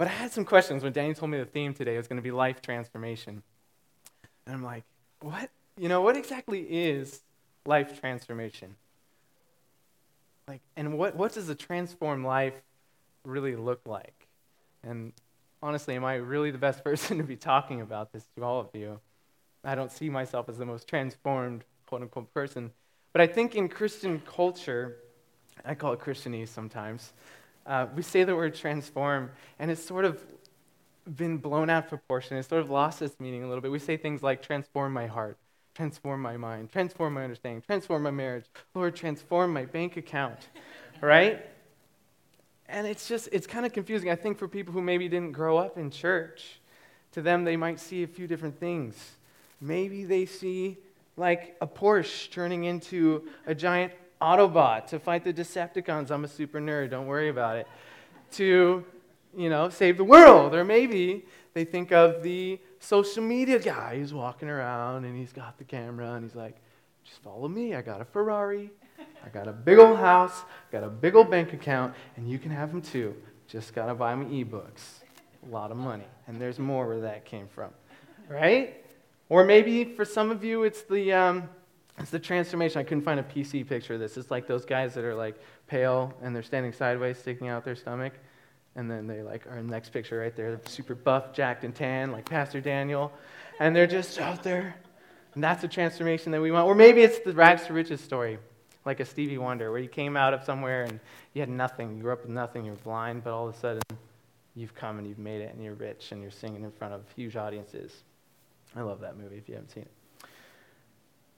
[0.00, 2.22] But I had some questions when Danny told me the theme today was going to
[2.22, 3.42] be life transformation.
[4.46, 4.84] And I'm like,
[5.20, 5.50] what?
[5.76, 7.20] You know, what exactly is
[7.66, 8.76] life transformation?
[10.48, 12.54] Like, and what, what does a transformed life
[13.26, 14.26] really look like?
[14.82, 15.12] And
[15.62, 18.68] honestly, am I really the best person to be talking about this to all of
[18.72, 19.00] you?
[19.64, 22.70] I don't see myself as the most transformed, quote unquote, person.
[23.12, 24.96] But I think in Christian culture,
[25.62, 27.12] I call it Christianese sometimes,
[27.66, 30.24] uh, we say the word transform, and it's sort of
[31.16, 32.36] been blown out of proportion.
[32.36, 33.70] It's sort of lost its meaning a little bit.
[33.70, 35.38] We say things like transform my heart,
[35.74, 40.48] transform my mind, transform my understanding, transform my marriage, Lord, transform my bank account,
[41.00, 41.44] right?
[42.68, 44.10] And it's just, it's kind of confusing.
[44.10, 46.60] I think for people who maybe didn't grow up in church,
[47.12, 49.16] to them, they might see a few different things.
[49.60, 50.78] Maybe they see
[51.16, 56.10] like a Porsche turning into a giant Autobot to fight the Decepticons.
[56.10, 57.66] I'm a super nerd, don't worry about it.
[58.32, 58.84] To,
[59.36, 60.54] you know, save the world.
[60.54, 61.24] Or maybe
[61.54, 66.12] they think of the social media guy who's walking around and he's got the camera
[66.12, 66.56] and he's like,
[67.04, 67.74] just follow me.
[67.74, 68.70] I got a Ferrari.
[69.24, 72.50] I got a big old house, got a big old bank account, and you can
[72.50, 73.14] have them too.
[73.48, 75.00] Just got to buy me ebooks.
[75.46, 76.04] A lot of money.
[76.26, 77.70] And there's more where that came from.
[78.28, 78.84] Right?
[79.28, 81.48] Or maybe for some of you, it's the, um,
[82.00, 82.80] it's the transformation.
[82.80, 84.16] I couldn't find a PC picture of this.
[84.16, 87.76] It's like those guys that are like pale and they're standing sideways, sticking out their
[87.76, 88.14] stomach.
[88.76, 91.64] And then they like are in the next picture right there, they're super buff, jacked,
[91.64, 93.12] and tan, like Pastor Daniel.
[93.58, 94.74] And they're just out there.
[95.34, 96.66] And that's the transformation that we want.
[96.66, 98.38] Or maybe it's the rags to riches story
[98.84, 100.98] like a Stevie Wonder, where you came out of somewhere and
[101.34, 101.96] you had nothing.
[101.96, 102.64] You grew up with nothing.
[102.64, 103.82] You were blind, but all of a sudden
[104.54, 107.02] you've come and you've made it and you're rich and you're singing in front of
[107.14, 108.04] huge audiences.
[108.74, 109.99] I love that movie if you haven't seen it.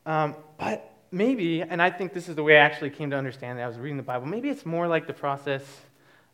[0.04, 3.58] Um, but maybe, and I think this is the way I actually came to understand
[3.58, 5.62] it, I was reading the Bible, maybe it's more like the process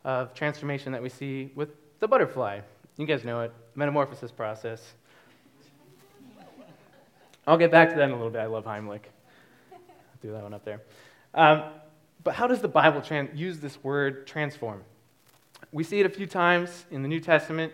[0.05, 2.61] of transformation that we see with the butterfly.
[2.97, 4.95] You guys know it, metamorphosis process.
[7.47, 8.41] I'll get back to that in a little bit.
[8.41, 9.01] I love Heimlich
[9.73, 9.79] I'll
[10.21, 10.83] do that one up there.
[11.35, 11.65] Um,
[12.25, 13.03] but how does the Bible
[13.35, 14.83] use this word transform?
[15.73, 17.73] We see it a few times in the New Testament.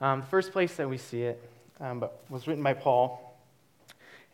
[0.00, 1.42] Um, the first place that we see it
[1.80, 3.31] um, but was written by Paul,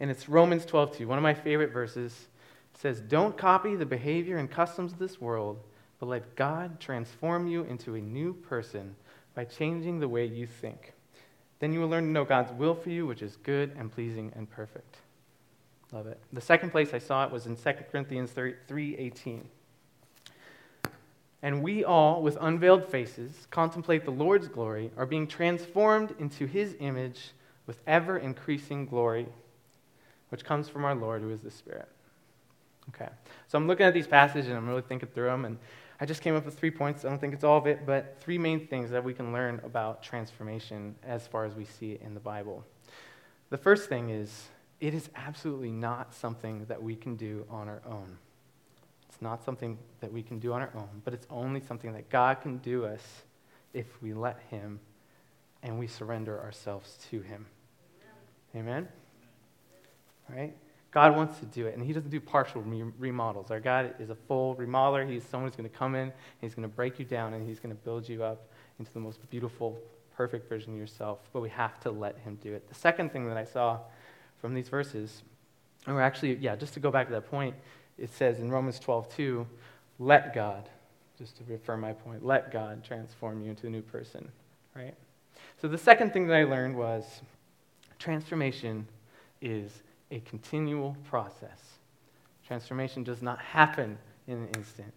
[0.01, 2.29] and it's Romans 12:2, one of my favorite verses.
[2.75, 5.63] It says, "Don't copy the behavior and customs of this world,
[5.99, 8.95] but let God transform you into a new person
[9.35, 10.95] by changing the way you think.
[11.59, 14.33] Then you will learn to know God's will for you, which is good and pleasing
[14.37, 14.99] and perfect."
[15.91, 16.21] Love it.
[16.33, 19.49] The second place I saw it was in 2 Corinthians 3:18.
[21.41, 26.77] And we all, with unveiled faces, contemplate the Lord's glory, are being transformed into his
[26.81, 27.33] image
[27.65, 29.29] with ever increasing glory,
[30.31, 31.89] which comes from our Lord, who is the Spirit.
[32.91, 33.09] Okay.
[33.49, 35.59] So I'm looking at these passages and I'm really thinking through them, and
[36.01, 37.05] I just came up with three points.
[37.05, 39.61] I don't think it's all of it, but three main things that we can learn
[39.65, 42.65] about transformation as far as we see it in the Bible.
[43.51, 44.49] The first thing is
[44.81, 48.19] it is absolutely not something that we can do on our own.
[49.09, 52.09] It's not something that we can do on our own, but it's only something that
[52.11, 53.03] God can do us
[53.75, 54.79] if we let Him
[55.63, 57.47] and we surrender ourselves to Him.
[58.55, 58.89] Amen?
[60.29, 60.55] Right?
[60.91, 62.63] God wants to do it, and He doesn't do partial
[62.99, 63.51] remodels.
[63.51, 65.09] Our God is a full remodeler.
[65.09, 67.47] He's someone who's going to come in, and He's going to break you down, and
[67.47, 69.79] He's going to build you up into the most beautiful,
[70.17, 71.19] perfect version of yourself.
[71.33, 72.69] But we have to let Him do it.
[72.69, 73.81] The second thing that I saw
[74.41, 75.23] from these verses.
[75.87, 77.55] Or actually, yeah, just to go back to that point,
[77.97, 79.47] it says in Romans 12, 2,
[79.99, 80.69] let God,
[81.19, 84.29] just to reaffirm my point, let God transform you into a new person,
[84.75, 84.95] right?
[85.61, 87.23] So the second thing that I learned was
[87.99, 88.87] transformation
[89.41, 91.79] is a continual process.
[92.47, 94.93] Transformation does not happen in an instant.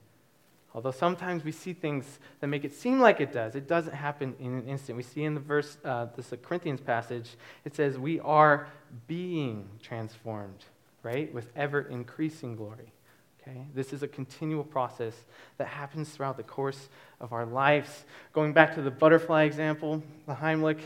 [0.73, 4.35] Although sometimes we see things that make it seem like it does, it doesn't happen
[4.39, 4.95] in an instant.
[4.95, 7.31] We see in the verse, uh, this Corinthians passage,
[7.65, 8.69] it says, We are
[9.07, 10.63] being transformed,
[11.03, 12.93] right, with ever increasing glory.
[13.41, 13.65] Okay?
[13.73, 15.13] This is a continual process
[15.57, 16.87] that happens throughout the course
[17.19, 18.05] of our lives.
[18.31, 20.79] Going back to the butterfly example, the Heimlich,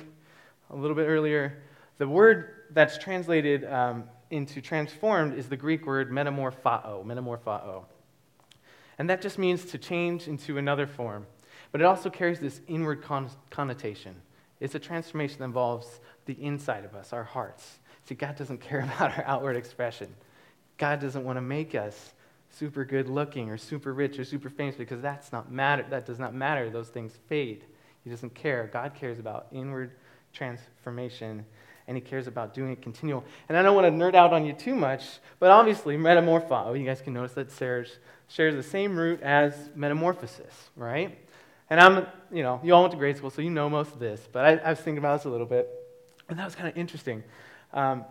[0.72, 1.62] a little bit earlier,
[2.00, 7.86] the word that's translated um, into transformed is the Greek word metamorphao, metamorphao.
[8.98, 11.28] And that just means to change into another form.
[11.72, 14.16] But it also carries this inward con- connotation.
[14.60, 17.80] It's a transformation that involves the inside of us, our hearts.
[18.06, 20.14] See, God doesn't care about our outward expression.
[20.78, 22.14] God doesn't want to make us
[22.50, 25.86] super good looking or super rich or super famous because that's not matter.
[25.90, 26.70] That does not matter.
[26.70, 27.66] Those things fade.
[28.04, 28.70] He doesn't care.
[28.72, 29.92] God cares about inward
[30.32, 31.46] transformation
[31.88, 33.24] and he cares about doing it continual.
[33.48, 35.04] And I don't want to nerd out on you too much,
[35.40, 40.70] but obviously, metamorpho, you guys can notice that shares, shares the same root as metamorphosis,
[40.76, 41.18] right?
[41.70, 44.00] And I'm, you know, you all went to grade school, so you know most of
[44.00, 45.70] this, but I, I was thinking about this a little bit,
[46.30, 47.24] and that was kind of interesting.
[47.74, 48.06] Um,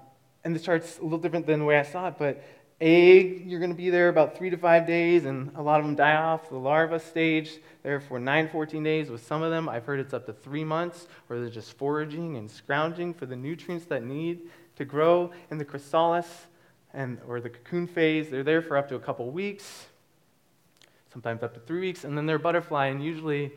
[0.44, 2.43] and the chart's a little different than the way I saw it, but
[2.81, 5.87] egg, you're going to be there about three to five days, and a lot of
[5.87, 9.11] them die off the larva stage there for 9, 14 days.
[9.11, 12.37] With some of them, I've heard it's up to three months, where they're just foraging
[12.37, 14.43] and scrounging for the nutrients that need
[14.76, 15.31] to grow.
[15.50, 16.47] In the chrysalis,
[16.93, 19.87] and, or the cocoon phase, they're there for up to a couple weeks,
[21.12, 23.53] sometimes up to three weeks, and then they're butterfly, and usually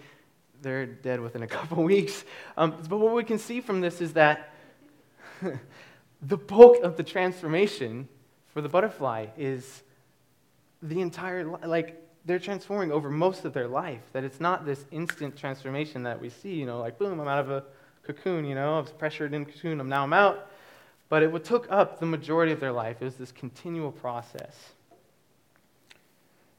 [0.61, 2.25] they're dead within a couple weeks.
[2.55, 4.53] Um, but what we can see from this is that
[6.21, 8.07] the bulk of the transformation
[8.57, 9.83] for the butterfly is
[10.81, 14.01] the entire, like, they're transforming over most of their life.
[14.13, 17.38] That it's not this instant transformation that we see, you know, like, boom, I'm out
[17.38, 17.63] of a
[18.01, 20.50] cocoon, you know, I was pressured in cocoon, I'm now I'm out.
[21.07, 22.98] But it took up the majority of their life.
[23.00, 24.71] It was this continual process.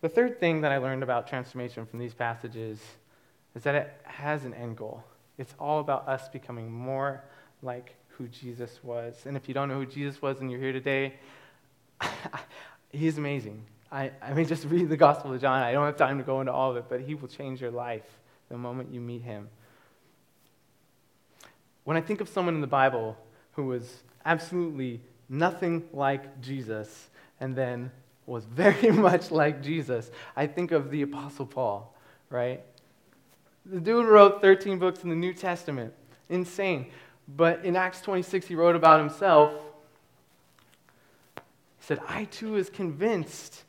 [0.01, 2.79] The third thing that I learned about transformation from these passages
[3.57, 5.03] is that it has an end goal.
[5.37, 7.25] It's all about us becoming more
[7.61, 9.27] like who Jesus was.
[9.27, 11.15] And if you don't know who Jesus was and you're here today,
[12.93, 13.65] he's amazing.
[13.91, 15.63] I, I mean, just read the Gospel of John.
[15.63, 17.71] I don't have time to go into all of it, but he will change your
[17.71, 18.19] life
[18.49, 19.49] the moment you meet him.
[21.85, 23.17] When I think of someone in the Bible
[23.53, 27.09] who was absolutely nothing like Jesus
[27.41, 27.91] and then
[28.27, 31.95] was very much like Jesus, I think of the Apostle Paul,
[32.29, 32.63] right?
[33.65, 35.95] The dude wrote 13 books in the New Testament.
[36.29, 36.91] Insane.
[37.27, 39.53] But in Acts 26, he wrote about himself.
[41.79, 43.65] He said, I too was convinced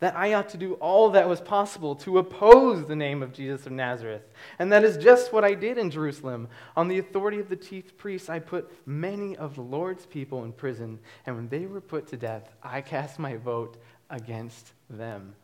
[0.00, 3.66] that I ought to do all that was possible to oppose the name of Jesus
[3.66, 4.22] of Nazareth.
[4.58, 6.48] And that is just what I did in Jerusalem.
[6.76, 10.52] On the authority of the chief priests, I put many of the Lord's people in
[10.52, 11.00] prison.
[11.26, 13.76] And when they were put to death, I cast my vote
[14.08, 15.34] against them.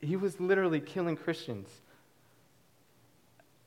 [0.00, 1.68] He was literally killing Christians.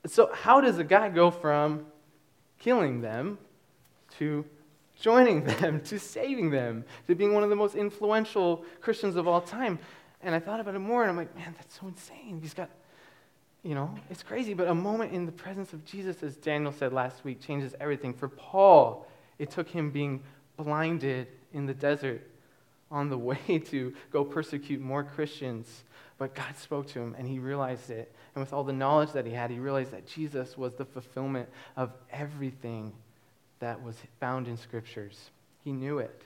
[0.08, 1.86] So, how does a guy go from
[2.58, 3.38] killing them
[4.18, 4.46] to
[5.00, 9.42] joining them, to saving them, to being one of the most influential Christians of all
[9.42, 9.80] time.
[10.22, 12.40] And I thought about it more, and I'm like, man, that's so insane.
[12.42, 12.70] He's got,
[13.64, 16.94] you know, it's crazy, but a moment in the presence of Jesus, as Daniel said
[16.94, 18.14] last week, changes everything.
[18.14, 19.08] For Paul,
[19.40, 20.22] it took him being
[20.58, 22.22] blinded in the desert
[22.92, 25.84] on the way to go persecute more Christians.
[26.18, 28.14] But God spoke to him, and he realized it.
[28.36, 31.50] And with all the knowledge that he had, he realized that Jesus was the fulfillment
[31.76, 32.94] of everything
[33.62, 35.30] that was found in scriptures.
[35.64, 36.24] He knew it,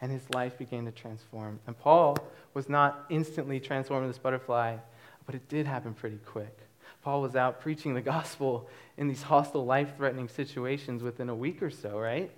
[0.00, 1.60] and his life began to transform.
[1.66, 2.16] And Paul
[2.54, 4.78] was not instantly transformed into this butterfly,
[5.26, 6.56] but it did happen pretty quick.
[7.02, 11.62] Paul was out preaching the gospel in these hostile, life threatening situations within a week
[11.62, 12.30] or so, right?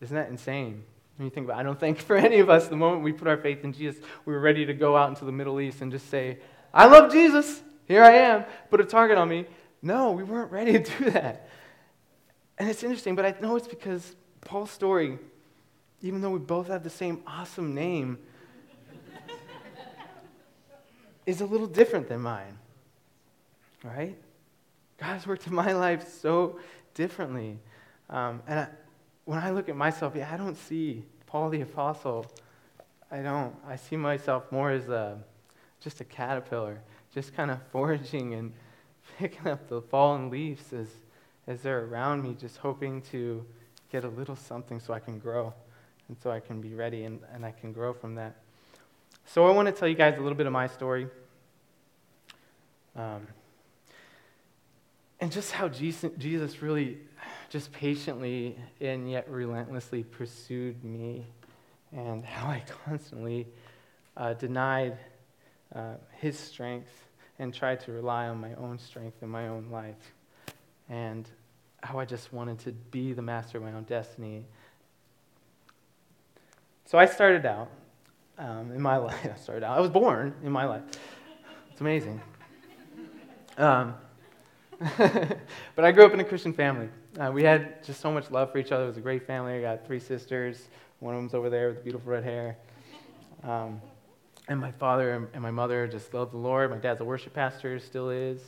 [0.00, 0.84] Isn't that insane?
[1.16, 3.12] When you think about it, I don't think for any of us, the moment we
[3.12, 5.80] put our faith in Jesus, we were ready to go out into the Middle East
[5.80, 6.38] and just say,
[6.74, 7.62] I love Jesus.
[7.86, 8.44] Here I am.
[8.68, 9.46] Put a target on me.
[9.80, 11.48] No, we weren't ready to do that.
[12.58, 15.18] And it's interesting, but I know it's because Paul's story,
[16.02, 18.18] even though we both have the same awesome name,
[21.26, 22.58] is a little different than mine.
[23.82, 24.16] Right?
[24.98, 26.58] God's worked in my life so
[26.94, 27.58] differently.
[28.08, 28.68] Um, and I,
[29.24, 32.26] when I look at myself, yeah, I don't see Paul the Apostle.
[33.10, 33.54] I don't.
[33.66, 35.18] I see myself more as a,
[35.80, 36.80] just a caterpillar,
[37.12, 38.52] just kind of foraging and
[39.18, 40.88] picking up the fallen leaves as
[41.46, 43.44] as they're around me, just hoping to
[43.90, 45.54] get a little something so I can grow
[46.08, 48.36] and so I can be ready and, and I can grow from that.
[49.26, 51.08] So I want to tell you guys a little bit of my story.
[52.94, 53.26] Um,
[55.20, 56.98] and just how Jesus really
[57.48, 61.24] just patiently and yet relentlessly pursued me,
[61.92, 63.46] and how I constantly
[64.16, 64.98] uh, denied
[65.74, 66.90] uh, his strength
[67.38, 70.12] and tried to rely on my own strength in my own life
[70.88, 71.28] and
[71.86, 74.44] how I just wanted to be the master of my own destiny.
[76.84, 77.70] So I started out
[78.38, 79.18] um, in my life.
[79.24, 79.78] I started out.
[79.78, 80.82] I was born in my life.
[81.70, 82.20] It's amazing.
[83.56, 83.94] Um,
[84.98, 86.88] but I grew up in a Christian family.
[87.18, 88.84] Uh, we had just so much love for each other.
[88.84, 89.54] It was a great family.
[89.54, 90.68] I got three sisters.
[90.98, 92.58] One of them's over there with beautiful red hair.
[93.42, 93.80] Um,
[94.48, 96.70] and my father and my mother just loved the Lord.
[96.70, 98.40] My dad's a worship pastor, still is.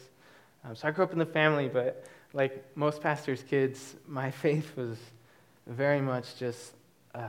[0.65, 4.77] Um, so I grew up in the family, but like most pastors' kids, my faith
[4.77, 4.99] was
[5.67, 6.73] very much just,
[7.15, 7.29] uh,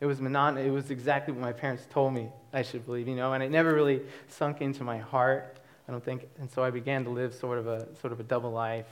[0.00, 0.66] it was monotonous.
[0.66, 3.50] It was exactly what my parents told me I should believe, you know, and it
[3.50, 5.58] never really sunk into my heart,
[5.88, 6.28] I don't think.
[6.38, 8.86] And so I began to live sort of a, sort of a double life.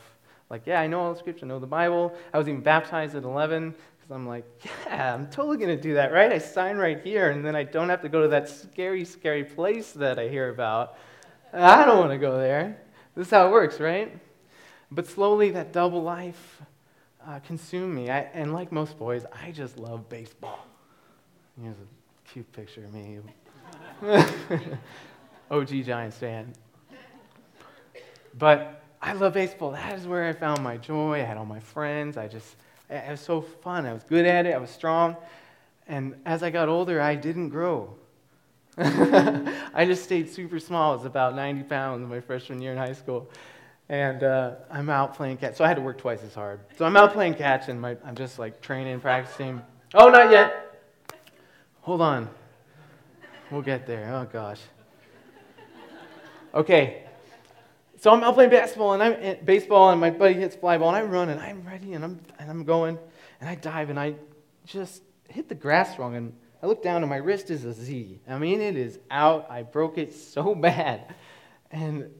[0.50, 2.14] Like, yeah, I know all the scripture, I know the Bible.
[2.32, 4.44] I was even baptized at 11 because I'm like,
[4.86, 6.32] yeah, I'm totally going to do that, right?
[6.32, 9.44] I sign right here, and then I don't have to go to that scary, scary
[9.44, 10.96] place that I hear about.
[11.52, 12.78] I don't want to go there.
[13.14, 14.12] this is how it works, right?
[14.90, 16.62] But slowly, that double life
[17.26, 18.10] uh, consumed me.
[18.10, 20.66] I, and like most boys, I just love baseball.
[21.60, 23.18] Here's a cute picture of me.
[25.50, 26.52] OG Giants fan.
[28.38, 29.72] But I love baseball.
[29.72, 31.20] That is where I found my joy.
[31.20, 32.16] I had all my friends.
[32.16, 32.56] I just,
[32.90, 33.86] it was so fun.
[33.86, 34.54] I was good at it.
[34.54, 35.16] I was strong.
[35.88, 37.94] And as I got older, I didn't grow.
[38.78, 40.92] I just stayed super small.
[40.92, 43.30] I was about 90 pounds my freshman year in high school.
[43.88, 45.56] And uh, I'm out playing catch.
[45.56, 46.60] So I had to work twice as hard.
[46.76, 49.62] So I'm out playing catch, and my, I'm just like training, practicing.
[49.94, 50.80] Oh, not yet.
[51.82, 52.28] Hold on.
[53.50, 54.12] We'll get there.
[54.12, 54.60] Oh, gosh.
[56.52, 57.04] Okay.
[57.98, 60.88] So I'm out playing basketball and I'm eh, baseball, and my buddy hits fly ball,
[60.88, 62.98] and I run, and I'm ready, and I'm, and I'm going,
[63.40, 64.16] and I dive, and I
[64.66, 68.20] just hit the grass wrong, and I look down, and my wrist is a Z.
[68.28, 69.46] I mean, it is out.
[69.50, 71.14] I broke it so bad.
[71.70, 72.10] And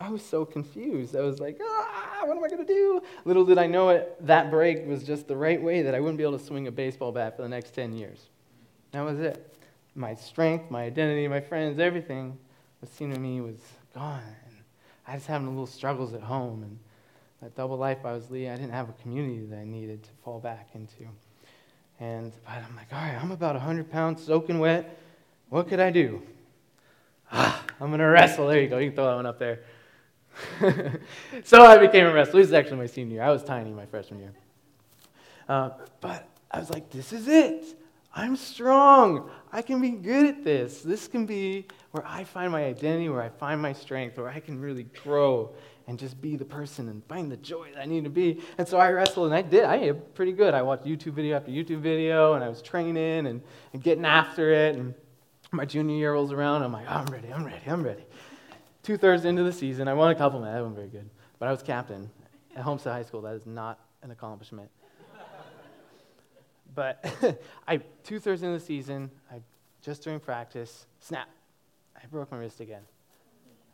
[0.00, 1.16] I, was so confused.
[1.16, 3.02] I was like, ah, what am I going to do?
[3.24, 6.18] Little did I know it, that break was just the right way that I wouldn't
[6.18, 8.28] be able to swing a baseball bat for the next 10 years.
[8.92, 9.54] That was it.
[9.94, 12.38] My strength, my identity, my friends, everything
[12.80, 13.60] was seen to me was
[13.94, 14.22] gone.
[15.06, 16.62] I was having a little struggles at home.
[16.62, 16.78] And
[17.42, 20.10] that double life I was leading, I didn't have a community that I needed to
[20.24, 21.08] fall back into.
[22.00, 24.98] And but I'm like, all right, I'm about 100 pounds soaking wet.
[25.48, 26.22] What could I do?
[27.32, 28.46] Ah, I'm going to wrestle.
[28.48, 28.78] There you go.
[28.78, 29.60] You can throw that one up there.
[31.44, 32.40] so I became a wrestler.
[32.40, 33.22] This is actually my senior year.
[33.22, 34.32] I was tiny my freshman year.
[35.48, 37.64] Uh, but I was like, this is it.
[38.14, 39.30] I'm strong.
[39.52, 40.82] I can be good at this.
[40.82, 44.40] This can be where I find my identity, where I find my strength, where I
[44.40, 45.52] can really grow
[45.86, 48.42] and just be the person and find the joy that I need to be.
[48.58, 49.64] And so I wrestled, and I did.
[49.64, 50.52] I did pretty good.
[50.52, 53.42] I watched YouTube video after YouTube video, and I was training and,
[53.72, 54.76] and getting after it.
[54.76, 54.94] And
[55.50, 58.04] my junior year rolls around, I'm like, I'm ready, I'm ready, I'm ready.
[58.88, 60.56] Two thirds into the season, I won a couple matches.
[60.56, 62.08] I wasn't very good, but I was captain
[62.56, 63.20] at Homestead High School.
[63.20, 64.70] That is not an accomplishment.
[66.74, 67.04] but
[67.68, 69.42] I two thirds into the season, I
[69.82, 71.28] just during practice, snap,
[72.02, 72.80] I broke my wrist again.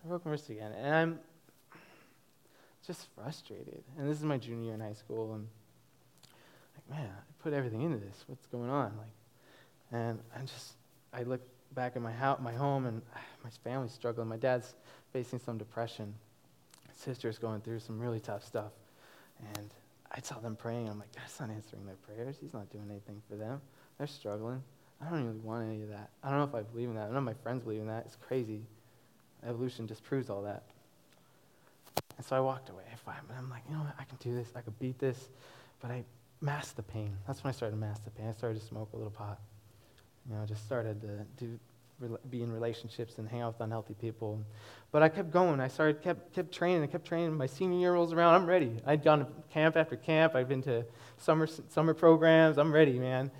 [0.04, 1.20] I broke my wrist again, and I'm
[2.84, 3.84] just frustrated.
[3.96, 5.46] And this is my junior year in high school, and
[6.74, 8.24] like, man, I put everything into this.
[8.26, 8.90] What's going on?
[8.98, 10.72] Like, and I'm just,
[11.12, 11.40] I look
[11.72, 13.02] back in my house, my home, and
[13.44, 14.28] my family's struggling.
[14.28, 14.74] My dad's
[15.12, 16.14] facing some depression.
[16.86, 18.72] My sister's going through some really tough stuff,
[19.56, 19.70] and
[20.12, 20.88] I saw them praying.
[20.88, 22.36] I'm like, God's not answering their prayers.
[22.40, 23.60] He's not doing anything for them.
[23.98, 24.62] They're struggling.
[25.00, 26.10] I don't really want any of that.
[26.22, 27.08] I don't know if I believe in that.
[27.08, 28.04] None of my friends believe in that.
[28.06, 28.62] It's crazy.
[29.46, 30.62] Evolution disproves all that.
[32.16, 32.84] And so I walked away.
[33.06, 33.94] I'm like, you know what?
[33.98, 34.48] I can do this.
[34.54, 35.28] I can beat this.
[35.80, 36.04] But I
[36.40, 37.16] masked the pain.
[37.26, 38.28] That's when I started to mask the pain.
[38.28, 39.40] I started to smoke a little pot.
[40.28, 41.58] You know, just started to do,
[42.30, 44.40] be in relationships and hang out with unhealthy people.
[44.90, 45.60] But I kept going.
[45.60, 46.82] I started, kept, kept training.
[46.82, 47.36] I kept training.
[47.36, 48.34] My senior year rolls around.
[48.34, 48.80] I'm ready.
[48.86, 50.34] I'd gone to camp after camp.
[50.34, 50.84] I've been to
[51.18, 52.58] summer, summer programs.
[52.58, 53.30] I'm ready, man.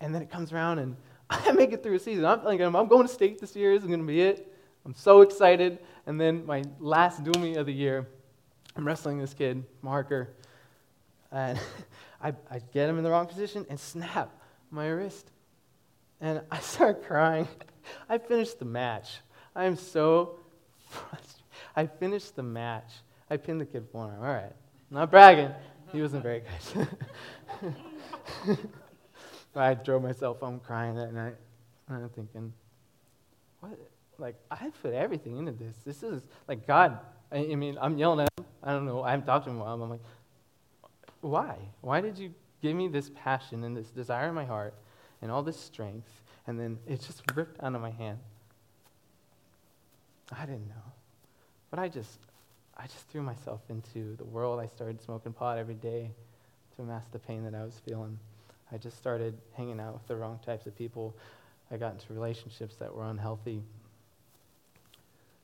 [0.00, 0.96] And then it comes around, and
[1.30, 2.24] I make it through a season.
[2.24, 3.74] I'm thinking, I'm going to state this year.
[3.74, 4.52] This is going to be it.
[4.84, 5.78] I'm so excited.
[6.06, 8.08] And then my last meet of the year,
[8.74, 10.30] I'm wrestling this kid, Marker,
[11.30, 11.58] and
[12.22, 14.30] I, I get him in the wrong position and snap
[14.70, 15.31] my wrist.
[16.22, 17.48] And I start crying.
[18.08, 19.18] I finished the match.
[19.56, 20.38] I am so
[20.88, 21.42] frustrated.
[21.74, 22.92] I finished the match.
[23.28, 24.20] I pinned the kid for him.
[24.20, 24.52] All right.
[24.88, 25.50] Not bragging.
[25.92, 26.42] He wasn't very
[26.74, 26.88] good.
[29.56, 31.34] I drove myself home crying that night.
[31.88, 32.52] And I'm thinking,
[33.60, 33.76] what?
[34.16, 35.74] Like, I put everything into this.
[35.84, 37.00] This is, like, God.
[37.32, 38.46] I, I mean, I'm yelling at him.
[38.62, 39.02] I don't know.
[39.02, 39.82] I haven't talked to him in a while.
[39.82, 40.00] I'm like,
[41.20, 41.56] why?
[41.80, 44.74] Why did you give me this passion and this desire in my heart
[45.22, 46.10] and all this strength,
[46.46, 48.18] and then it just ripped out of my hand?
[50.30, 50.92] I didn't know.
[51.70, 52.18] But I just,
[52.76, 54.60] I just threw myself into the world.
[54.60, 56.10] I started smoking pot every day
[56.76, 58.18] to mask the pain that I was feeling.
[58.72, 61.14] I just started hanging out with the wrong types of people.
[61.70, 63.62] I got into relationships that were unhealthy.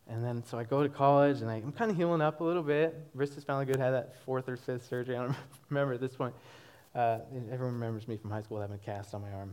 [0.09, 2.45] And then, so I go to college, and I, am kind of healing up a
[2.45, 2.97] little bit.
[3.15, 3.79] Wrist is finally good.
[3.79, 5.17] I had that fourth or fifth surgery.
[5.17, 5.37] I don't
[5.69, 6.35] remember at this point.
[6.95, 7.19] Uh,
[7.53, 9.53] everyone remembers me from high school having a cast on my arm.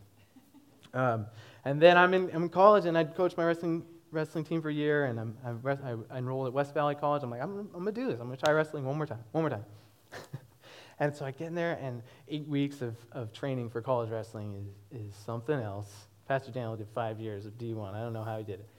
[0.96, 1.28] Um,
[1.66, 4.70] and then I'm in, I'm in college, and I coach my wrestling wrestling team for
[4.70, 7.22] a year, and I'm, I'm I enrolled at West Valley College.
[7.22, 8.20] I'm like, I'm, I'm going to do this.
[8.20, 9.20] I'm going to try wrestling one more time.
[9.34, 9.66] One more time.
[11.00, 14.72] and so I get in there, and eight weeks of, of training for college wrestling
[14.92, 16.08] is, is something else.
[16.28, 17.94] Pastor Daniel did five years of D1.
[17.94, 18.70] I don't know how he did it.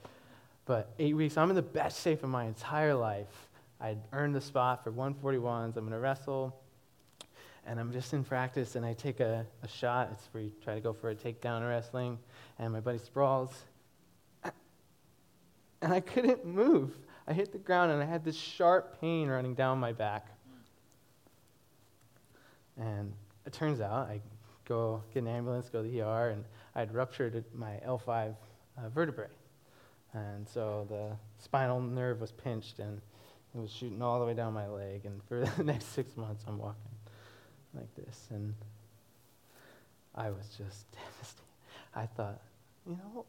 [0.65, 3.49] But eight weeks, I'm in the best shape of my entire life.
[3.79, 5.77] I'd earned the spot for 141s.
[5.77, 6.59] I'm going to wrestle.
[7.67, 10.09] And I'm just in practice, and I take a, a shot.
[10.13, 12.17] It's where you try to go for a takedown in wrestling.
[12.59, 13.51] And my buddy sprawls.
[15.81, 16.97] And I couldn't move.
[17.27, 20.27] I hit the ground and I had this sharp pain running down my back.
[22.77, 23.13] And
[23.45, 24.21] it turns out I
[24.65, 28.35] go get an ambulance, go to the ER, and I had ruptured my L5
[28.77, 29.27] uh, vertebrae.
[30.13, 33.01] And so the spinal nerve was pinched and
[33.53, 35.05] it was shooting all the way down my leg.
[35.05, 36.86] And for the next six months, I'm walking
[37.73, 38.27] like this.
[38.29, 38.53] And
[40.15, 41.43] I was just devastated.
[41.95, 42.41] I thought,
[42.87, 43.25] you know,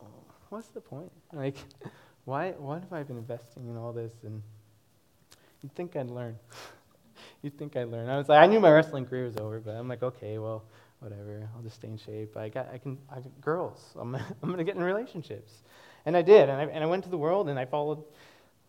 [0.50, 1.11] what's the point?
[1.33, 1.57] Like,
[2.25, 4.12] why, what have I been investing in all this?
[4.25, 4.42] And
[5.62, 6.37] you'd think I'd learn.
[7.42, 8.09] you'd think I'd learn.
[8.09, 10.64] I was like, I knew my wrestling career was over, but I'm like, okay, well,
[11.00, 11.49] whatever.
[11.54, 12.37] I'll just stay in shape.
[12.37, 13.80] I got, I can, I got girls.
[13.99, 15.52] I'm, I'm going to get in relationships.
[16.07, 16.49] And I did.
[16.49, 18.02] And I, and I went to the world and I followed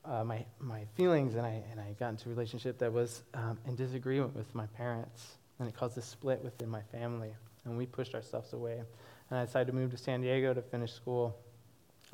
[0.05, 3.57] uh, my, my feelings and I, and I got into a relationship that was um,
[3.67, 5.38] in disagreement with my parents.
[5.59, 7.33] And it caused a split within my family.
[7.65, 8.81] And we pushed ourselves away.
[9.29, 11.37] And I decided to move to San Diego to finish school.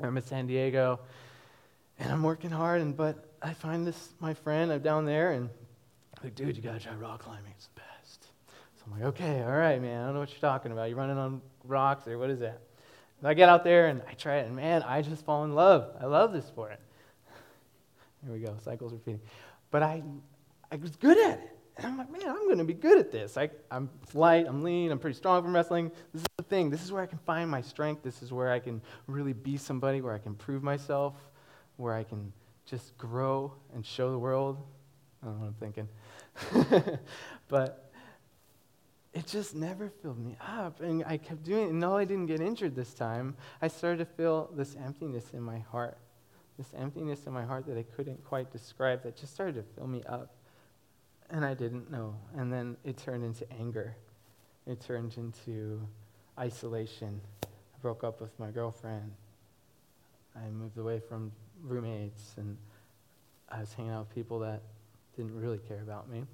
[0.02, 1.00] I'm in San Diego
[1.98, 2.82] and I'm working hard.
[2.82, 5.48] And, but I find this, my friend, I'm down there and
[6.16, 7.52] I'm like, dude, you got to try rock climbing.
[7.56, 8.24] It's the best.
[8.76, 10.02] So I'm like, okay, all right, man.
[10.02, 10.88] I don't know what you're talking about.
[10.88, 12.60] You're running on rocks or what is that?
[13.20, 15.54] And I get out there and I try it, and man, I just fall in
[15.54, 15.96] love.
[16.00, 16.78] I love this sport.
[18.24, 19.20] Here we go, cycles repeating.
[19.70, 20.02] But I,
[20.70, 21.58] I was good at it.
[21.76, 23.36] And I'm like, man, I'm going to be good at this.
[23.36, 25.90] I, I'm light, I'm lean, I'm pretty strong from wrestling.
[26.12, 26.70] This is the thing.
[26.70, 28.02] This is where I can find my strength.
[28.02, 31.14] This is where I can really be somebody, where I can prove myself,
[31.76, 32.32] where I can
[32.64, 34.56] just grow and show the world.
[35.22, 36.98] I don't know what I'm thinking.
[37.48, 37.90] but
[39.12, 40.80] it just never filled me up.
[40.80, 41.70] And I kept doing it.
[41.70, 45.42] And though I didn't get injured this time, I started to feel this emptiness in
[45.42, 45.98] my heart.
[46.56, 49.86] This emptiness in my heart that I couldn't quite describe that just started to fill
[49.86, 50.34] me up
[51.30, 52.14] and I didn't know.
[52.36, 53.94] And then it turned into anger.
[54.66, 55.80] It turned into
[56.38, 57.20] isolation.
[57.44, 57.48] I
[57.80, 59.12] broke up with my girlfriend.
[60.34, 62.56] I moved away from roommates, and
[63.48, 64.62] I was hanging out with people that
[65.16, 66.24] didn't really care about me.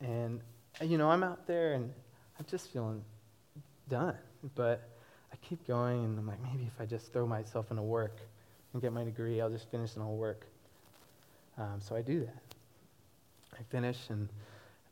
[0.00, 0.40] And,
[0.82, 1.90] you know, I'm out there and
[2.38, 3.02] I'm just feeling
[3.88, 4.16] done.
[4.54, 4.88] But
[5.32, 8.18] I keep going, and I'm like, maybe if I just throw myself into work
[8.72, 10.46] and get my degree, I'll just finish and I'll work.
[11.56, 12.47] Um, so I do that.
[13.58, 14.28] I finish, and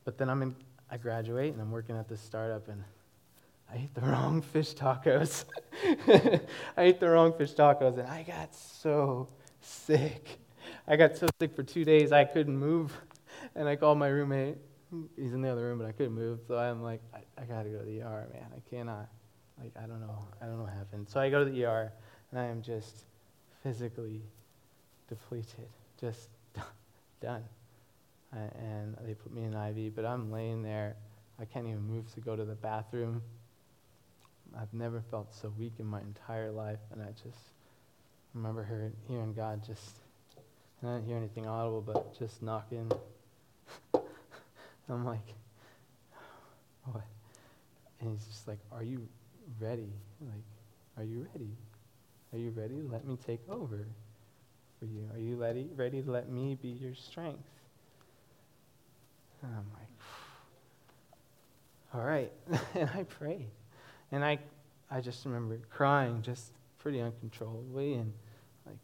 [0.03, 0.55] but then I'm in.
[0.89, 2.83] I graduate, and I'm working at this startup, and
[3.71, 5.45] I ate the wrong fish tacos.
[6.77, 9.27] I ate the wrong fish tacos, and I got so
[9.61, 10.39] sick.
[10.87, 12.93] I got so sick for two days I couldn't move,
[13.55, 14.57] and I called my roommate.
[15.17, 17.69] He's in the other room, but I couldn't move, so I'm like, I, I gotta
[17.69, 18.47] go to the ER, man.
[18.55, 19.09] I cannot.
[19.59, 20.27] Like, I don't know.
[20.41, 21.09] I don't know what happened.
[21.09, 21.91] So I go to the ER,
[22.31, 23.05] and I am just
[23.63, 24.21] physically
[25.09, 25.67] depleted,
[25.99, 26.29] just
[27.21, 27.43] done
[28.31, 30.95] and they put me in IV, but I'm laying there.
[31.39, 33.21] I can't even move to go to the bathroom.
[34.59, 37.39] I've never felt so weak in my entire life, and I just
[38.33, 39.97] remember hearing, hearing God just,
[40.83, 42.91] I didn't hear anything audible, but just knocking.
[44.89, 45.33] I'm like,
[46.85, 47.03] what?
[47.99, 49.07] And he's just like, are you
[49.59, 49.91] ready?
[50.21, 50.43] Like,
[50.97, 51.51] are you ready?
[52.33, 53.87] Are you ready let me take over
[54.79, 55.09] for you?
[55.13, 57.56] Are you ready, ready to let me be your strength?
[59.43, 59.87] And I'm like,
[61.93, 62.31] all right.
[62.75, 63.49] and I prayed.
[64.11, 64.39] And I,
[64.89, 68.13] I just remember crying just pretty uncontrollably and
[68.65, 68.77] like,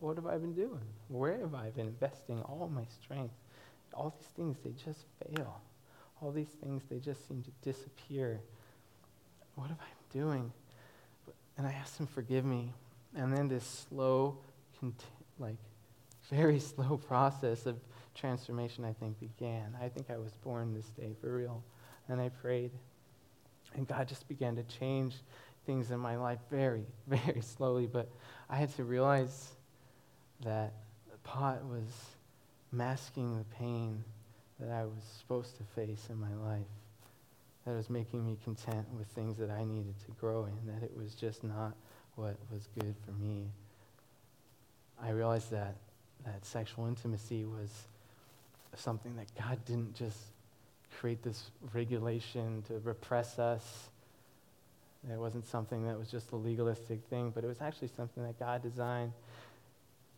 [0.00, 0.80] what have I been doing?
[1.08, 3.34] Where have I been investing all my strength?
[3.94, 5.60] All these things, they just fail.
[6.20, 8.40] All these things, they just seem to disappear.
[9.54, 10.52] What have I been doing?
[11.56, 12.72] And I asked him, forgive me.
[13.14, 14.38] And then this slow,
[15.38, 15.56] like,
[16.28, 17.76] very slow process of
[18.16, 19.76] transformation, I think, began.
[19.80, 21.62] I think I was born this day for real.
[22.08, 22.70] And I prayed.
[23.74, 25.14] And God just began to change
[25.66, 27.86] things in my life very, very slowly.
[27.86, 28.08] But
[28.48, 29.52] I had to realize
[30.44, 30.72] that
[31.10, 31.88] the pot was
[32.72, 34.02] masking the pain
[34.60, 36.66] that I was supposed to face in my life.
[37.66, 40.96] That was making me content with things that I needed to grow in, that it
[40.96, 41.74] was just not
[42.14, 43.50] what was good for me.
[45.02, 45.76] I realized that,
[46.24, 47.70] that sexual intimacy was
[48.78, 50.18] something that God didn't just
[51.00, 53.90] create this regulation to repress us.
[55.10, 58.38] It wasn't something that was just a legalistic thing, but it was actually something that
[58.38, 59.12] God designed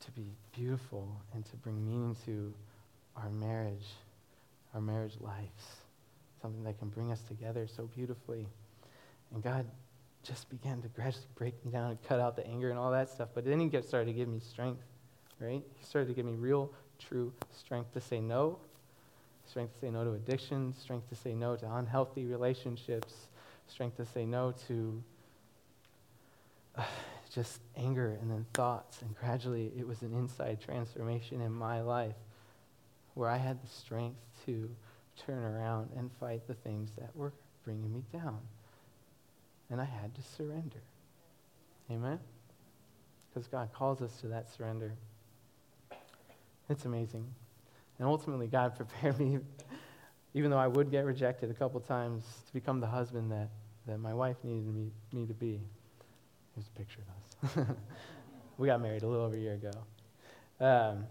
[0.00, 2.52] to be beautiful and to bring meaning to
[3.16, 3.86] our marriage,
[4.74, 5.76] our marriage lives.
[6.40, 8.46] Something that can bring us together so beautifully.
[9.34, 9.66] And God
[10.22, 13.10] just began to gradually break me down and cut out the anger and all that
[13.10, 13.28] stuff.
[13.34, 14.84] But then He started to give me strength,
[15.40, 15.62] right?
[15.78, 18.58] He started to give me real true strength to say no,
[19.46, 23.28] strength to say no to addiction, strength to say no to unhealthy relationships,
[23.66, 25.02] strength to say no to
[26.76, 26.84] uh,
[27.34, 29.02] just anger and then thoughts.
[29.02, 32.16] And gradually, it was an inside transformation in my life
[33.14, 34.70] where I had the strength to
[35.26, 37.32] turn around and fight the things that were
[37.64, 38.38] bringing me down.
[39.70, 40.80] And I had to surrender.
[41.90, 42.18] Amen?
[43.28, 44.94] Because God calls us to that surrender.
[46.68, 47.26] It's amazing.
[47.98, 49.38] And ultimately, God prepared me,
[50.34, 53.48] even though I would get rejected a couple times, to become the husband that,
[53.86, 55.60] that my wife needed me, me to be.
[56.54, 57.00] Here's a picture
[57.42, 57.66] of us.
[58.58, 59.70] we got married a little over a year ago.
[60.60, 61.06] Um,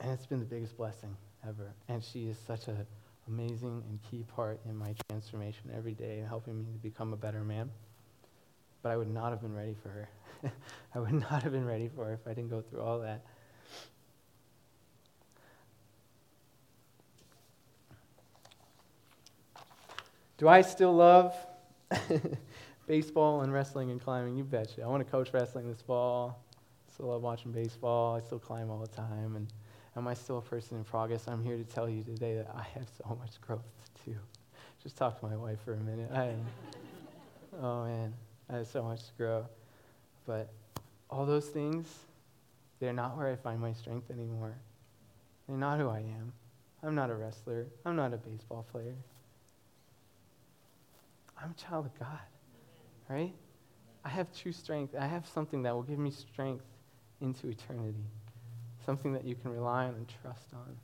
[0.00, 1.72] and it's been the biggest blessing ever.
[1.88, 2.86] And she is such an
[3.26, 7.42] amazing and key part in my transformation every day helping me to become a better
[7.42, 7.70] man.
[8.82, 10.08] But I would not have been ready for her.
[10.94, 13.24] I would not have been ready for her if I didn't go through all that.
[20.38, 21.34] Do I still love
[22.86, 24.36] baseball and wrestling and climbing?
[24.36, 24.82] You betcha.
[24.82, 26.38] I want to coach wrestling this fall.
[26.88, 28.14] I Still love watching baseball.
[28.14, 29.34] I still climb all the time.
[29.34, 29.48] And
[29.96, 31.26] am I still a person in progress?
[31.26, 33.66] I'm here to tell you today that I have so much growth
[34.04, 34.16] to do.
[34.80, 36.08] Just talk to my wife for a minute.
[36.12, 36.34] I,
[37.60, 38.14] oh man,
[38.48, 39.44] I have so much to grow.
[40.24, 40.52] But
[41.10, 41.92] all those things,
[42.78, 44.54] they're not where I find my strength anymore.
[45.48, 46.32] They're not who I am.
[46.84, 47.66] I'm not a wrestler.
[47.84, 48.94] I'm not a baseball player.
[51.42, 52.18] I'm a child of God,
[53.08, 53.34] right?
[54.04, 54.94] I have true strength.
[54.98, 56.64] I have something that will give me strength
[57.20, 58.04] into eternity,
[58.84, 60.76] something that you can rely on and trust on.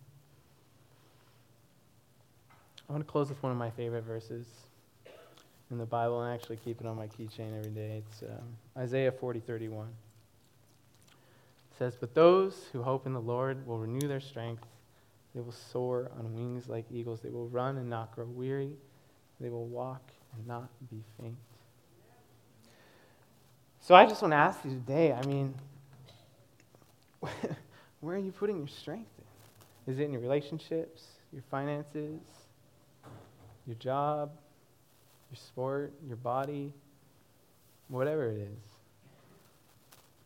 [2.89, 4.47] I want to close with one of my favorite verses
[5.71, 8.03] in the Bible and actually keep it on my keychain every day.
[8.07, 9.87] It's um, Isaiah 40, 31.
[9.87, 9.93] It
[11.79, 14.65] says, But those who hope in the Lord will renew their strength.
[15.35, 17.21] They will soar on wings like eagles.
[17.21, 18.77] They will run and not grow weary.
[19.41, 21.37] They will walk and not be faint.
[23.81, 25.55] So I just want to ask you today I mean,
[28.01, 29.93] where are you putting your strength in?
[29.93, 32.21] Is it in your relationships, your finances,
[33.67, 34.31] your job,
[35.31, 36.73] your sport, your body,
[37.89, 38.65] whatever it is?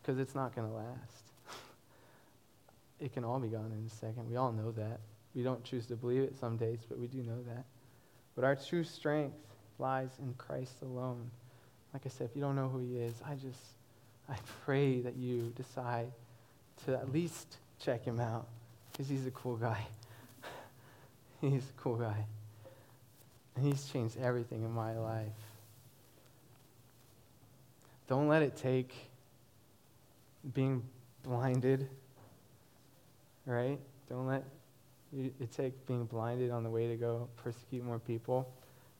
[0.01, 1.23] Because it's not going to last.
[2.99, 4.29] it can all be gone in a second.
[4.29, 5.01] We all know that.
[5.35, 7.65] We don't choose to believe it some days, but we do know that.
[8.35, 9.35] But our true strength
[9.79, 11.29] lies in Christ alone.
[11.93, 13.59] Like I said, if you don't know who he is, I just,
[14.29, 16.11] I pray that you decide
[16.85, 18.47] to at least check him out
[18.91, 19.85] because he's a cool guy.
[21.41, 22.25] he's a cool guy.
[23.55, 25.27] And he's changed everything in my life.
[28.07, 28.93] Don't let it take
[30.53, 30.83] being
[31.23, 31.87] blinded,
[33.45, 33.79] right?
[34.09, 34.43] Don't let
[35.13, 38.47] it take being blinded on the way to go persecute more people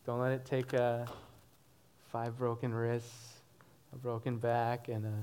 [0.09, 1.05] don't let it take uh,
[2.11, 3.33] five broken wrists,
[3.93, 5.13] a broken back, and a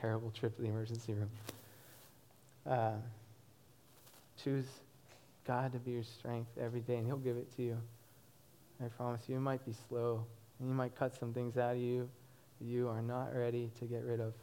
[0.00, 1.28] terrible trip to the emergency room.
[2.64, 2.92] Uh,
[4.40, 4.66] choose
[5.44, 7.76] God to be your strength every day, and He'll give it to you.
[8.80, 10.24] I promise you, it might be slow,
[10.60, 12.08] and He might cut some things out of you
[12.60, 14.34] that you are not ready to get rid of.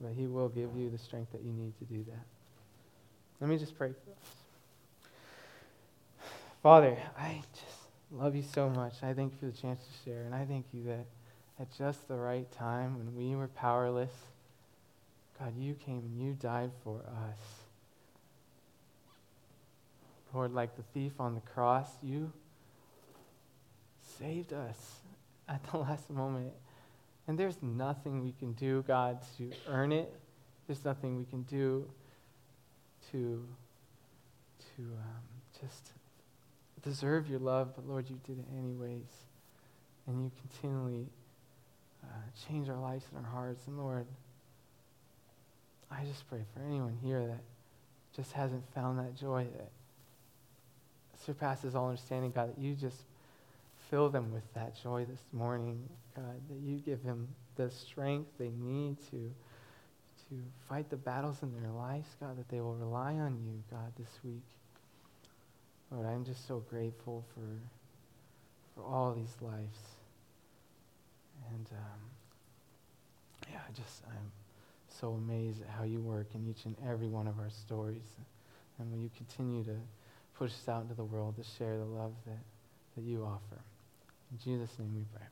[0.00, 2.24] But He will give you the strength that you need to do that.
[3.38, 4.41] Let me just pray for us.
[6.62, 8.94] Father, I just love you so much.
[9.02, 10.22] I thank you for the chance to share.
[10.22, 11.06] And I thank you that
[11.58, 14.12] at just the right time, when we were powerless,
[15.40, 17.40] God, you came and you died for us.
[20.32, 22.32] Lord, like the thief on the cross, you
[24.20, 25.00] saved us
[25.48, 26.52] at the last moment.
[27.26, 30.14] And there's nothing we can do, God, to earn it.
[30.68, 31.90] There's nothing we can do
[33.10, 33.44] to,
[34.76, 35.24] to um,
[35.60, 35.90] just
[36.82, 39.08] deserve your love, but Lord, you did it anyways.
[40.06, 41.06] And you continually
[42.02, 42.06] uh,
[42.48, 43.66] change our lives and our hearts.
[43.66, 44.06] And Lord,
[45.90, 47.42] I just pray for anyone here that
[48.16, 49.70] just hasn't found that joy that
[51.24, 52.96] surpasses all understanding, God, that you just
[53.90, 58.50] fill them with that joy this morning, God, that you give them the strength they
[58.58, 59.30] need to,
[60.28, 63.92] to fight the battles in their lives, God, that they will rely on you, God,
[63.98, 64.42] this week.
[65.92, 67.46] Lord, I'm just so grateful for,
[68.74, 69.78] for all these lives.
[71.52, 72.00] And um,
[73.52, 74.32] yeah, I just, I'm
[74.88, 78.16] so amazed at how you work in each and every one of our stories.
[78.78, 79.76] And will you continue to
[80.34, 82.38] push us out into the world to share the love that,
[82.96, 83.60] that you offer.
[84.30, 85.26] In Jesus' name we pray.